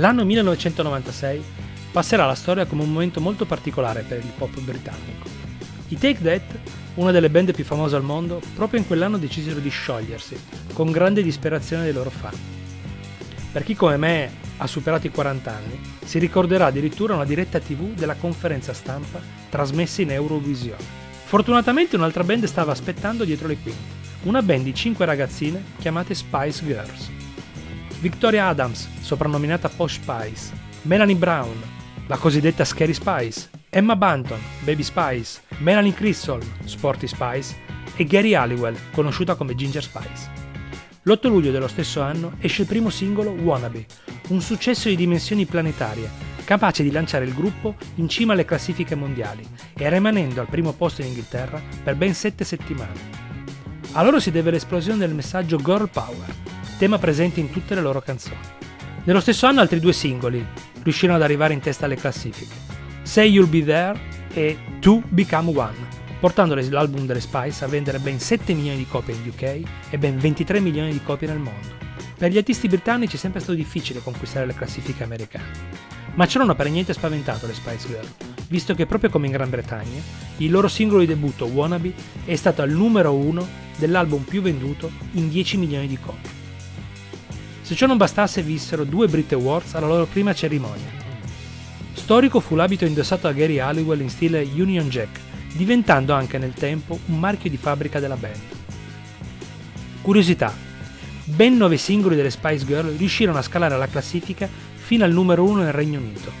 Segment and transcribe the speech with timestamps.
[0.00, 1.44] L'anno 1996
[1.92, 5.28] passerà alla storia come un momento molto particolare per il pop britannico.
[5.88, 6.58] I Take That,
[6.94, 10.40] una delle band più famose al mondo, proprio in quell'anno decisero di sciogliersi,
[10.72, 12.32] con grande disperazione dei loro fan.
[13.52, 17.92] Per chi come me ha superato i 40 anni, si ricorderà addirittura una diretta TV
[17.92, 20.82] della conferenza stampa trasmessa in Eurovisione.
[21.24, 26.64] Fortunatamente un'altra band stava aspettando dietro le quinte, una band di 5 ragazzine chiamate Spice
[26.64, 27.19] Girls.
[28.00, 31.60] Victoria Adams, soprannominata Posh Spice, Melanie Brown,
[32.06, 37.68] la cosiddetta Scary Spice, Emma Banton, Baby Spice, Melanie Crystal, Sporty Spice.
[37.96, 40.30] E Gary Halliwell, conosciuta come Ginger Spice.
[41.02, 43.84] L'8 luglio dello stesso anno esce il primo singolo Wannabe,
[44.28, 46.08] un successo di dimensioni planetarie,
[46.44, 51.02] capace di lanciare il gruppo in cima alle classifiche mondiali e rimanendo al primo posto
[51.02, 53.18] in Inghilterra per ben 7 settimane.
[53.92, 56.34] A loro si deve l'esplosione del messaggio Girl Power,
[56.80, 58.38] tema presente in tutte le loro canzoni.
[59.04, 60.42] Nello stesso anno altri due singoli
[60.82, 62.54] riuscirono ad arrivare in testa alle classifiche,
[63.02, 64.00] Say You'll Be There
[64.32, 65.76] e Two Become One,
[66.20, 69.42] portando l'album delle Spice a vendere ben 7 milioni di copie in UK
[69.90, 71.68] e ben 23 milioni di copie nel mondo.
[72.16, 75.50] Per gli artisti britannici è sempre stato difficile conquistare le classifiche americane,
[76.14, 78.08] ma ciò non ha per niente spaventato le Spice Girl,
[78.48, 80.00] visto che proprio come in Gran Bretagna,
[80.38, 81.92] il loro singolo di debutto Wannabe
[82.24, 83.46] è stato al numero uno
[83.76, 86.38] dell'album più venduto in 10 milioni di copie.
[87.70, 90.90] Se ciò non bastasse vissero due Brit Awards alla loro prima cerimonia.
[91.92, 95.20] Storico fu l'abito indossato da Gary Halliwell in stile Union Jack,
[95.52, 98.40] diventando anche nel tempo un marchio di fabbrica della band.
[100.02, 100.52] Curiosità.
[101.22, 105.62] Ben nove singoli delle Spice Girl riuscirono a scalare la classifica fino al numero uno
[105.62, 106.32] nel Regno Unito,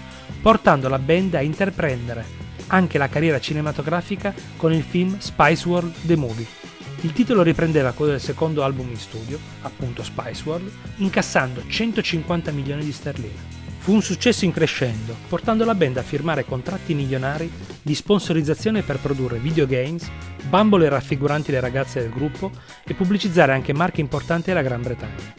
[0.42, 2.26] portando la band a intraprendere
[2.66, 6.59] anche la carriera cinematografica con il film Spice World The Movie.
[7.02, 12.84] Il titolo riprendeva quello del secondo album in studio, appunto Spice World, incassando 150 milioni
[12.84, 13.58] di sterline.
[13.78, 17.50] Fu un successo in crescendo, portando la band a firmare contratti milionari
[17.80, 20.10] di sponsorizzazione per produrre videogames,
[20.50, 22.50] bambole raffiguranti le ragazze del gruppo
[22.84, 25.34] e pubblicizzare anche marche importanti della Gran Bretagna.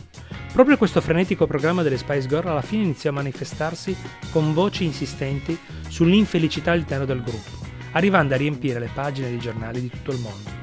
[0.54, 3.96] Proprio questo frenetico programma delle Spice Girl alla fine iniziò a manifestarsi
[4.32, 5.56] con voci insistenti
[5.88, 10.61] sull'infelicità all'interno del gruppo, arrivando a riempire le pagine dei giornali di tutto il mondo.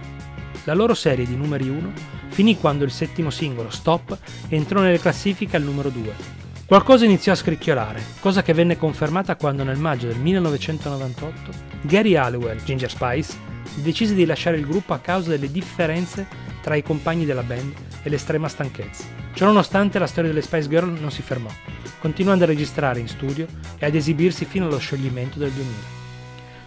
[0.65, 1.93] La loro serie di numeri 1
[2.29, 6.37] finì quando il settimo singolo, Stop, entrò nelle classifiche al numero 2.
[6.67, 11.51] Qualcosa iniziò a scricchiolare, cosa che venne confermata quando nel maggio del 1998
[11.83, 13.37] Gary Halliwell, Ginger Spice,
[13.77, 16.27] decise di lasciare il gruppo a causa delle differenze
[16.61, 19.05] tra i compagni della band e l'estrema stanchezza.
[19.33, 21.49] Ciononostante la storia delle Spice Girl non si fermò,
[22.01, 23.47] continuando a registrare in studio
[23.79, 25.97] e ad esibirsi fino allo scioglimento del 2000.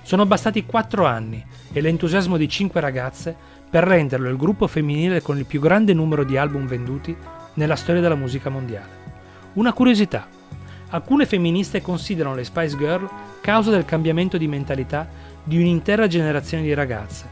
[0.03, 3.35] Sono bastati 4 anni e l'entusiasmo di 5 ragazze
[3.71, 7.15] per renderlo il gruppo femminile con il più grande numero di album venduti
[7.53, 8.99] nella storia della musica mondiale.
[9.53, 10.27] Una curiosità.
[10.89, 15.07] Alcune femministe considerano le Spice Girl causa del cambiamento di mentalità
[15.41, 17.25] di un'intera generazione di ragazze,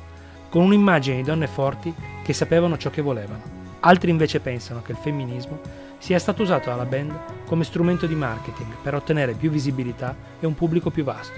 [0.48, 3.58] con un'immagine di donne forti che sapevano ciò che volevano.
[3.82, 5.60] Altri invece pensano che il femminismo
[5.98, 7.14] sia stato usato dalla band
[7.46, 11.38] come strumento di marketing per ottenere più visibilità e un pubblico più vasto.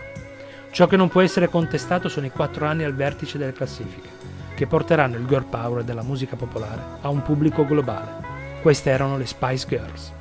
[0.70, 4.21] Ciò che non può essere contestato sono i quattro anni al vertice delle classifiche
[4.62, 8.60] che porteranno il girl power della musica popolare a un pubblico globale.
[8.62, 10.21] Queste erano le Spice Girls.